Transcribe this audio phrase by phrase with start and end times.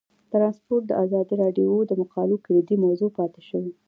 [0.31, 3.71] ترانسپورټ د ازادي راډیو د مقالو کلیدي موضوع پاتې شوی.